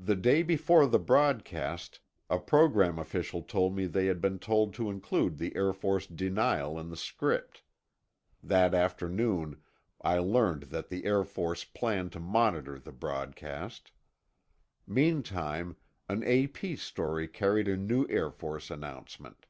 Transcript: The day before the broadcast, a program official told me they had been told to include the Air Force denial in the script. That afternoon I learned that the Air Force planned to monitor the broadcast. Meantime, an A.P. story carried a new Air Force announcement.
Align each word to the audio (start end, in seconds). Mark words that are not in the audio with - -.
The 0.00 0.16
day 0.16 0.42
before 0.42 0.84
the 0.88 0.98
broadcast, 0.98 2.00
a 2.28 2.40
program 2.40 2.98
official 2.98 3.40
told 3.40 3.76
me 3.76 3.86
they 3.86 4.06
had 4.06 4.20
been 4.20 4.40
told 4.40 4.74
to 4.74 4.90
include 4.90 5.38
the 5.38 5.54
Air 5.54 5.72
Force 5.72 6.08
denial 6.08 6.76
in 6.76 6.90
the 6.90 6.96
script. 6.96 7.62
That 8.42 8.74
afternoon 8.74 9.62
I 10.02 10.18
learned 10.18 10.64
that 10.74 10.88
the 10.88 11.04
Air 11.04 11.22
Force 11.22 11.62
planned 11.62 12.10
to 12.14 12.18
monitor 12.18 12.80
the 12.80 12.90
broadcast. 12.90 13.92
Meantime, 14.88 15.76
an 16.08 16.24
A.P. 16.24 16.74
story 16.74 17.28
carried 17.28 17.68
a 17.68 17.76
new 17.76 18.08
Air 18.08 18.32
Force 18.32 18.72
announcement. 18.72 19.46